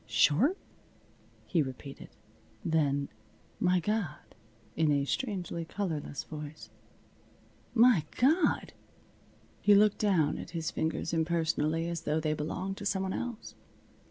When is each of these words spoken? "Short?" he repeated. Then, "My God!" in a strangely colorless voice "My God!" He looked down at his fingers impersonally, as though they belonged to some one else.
"Short?" 0.07 0.57
he 1.45 1.61
repeated. 1.61 2.09
Then, 2.65 3.09
"My 3.59 3.79
God!" 3.79 4.33
in 4.75 4.91
a 4.91 5.05
strangely 5.05 5.63
colorless 5.63 6.23
voice 6.23 6.71
"My 7.75 8.03
God!" 8.17 8.73
He 9.61 9.75
looked 9.75 9.99
down 9.99 10.39
at 10.39 10.49
his 10.57 10.71
fingers 10.71 11.13
impersonally, 11.13 11.87
as 11.87 12.01
though 12.01 12.19
they 12.19 12.33
belonged 12.33 12.77
to 12.77 12.85
some 12.87 13.03
one 13.03 13.13
else. 13.13 13.53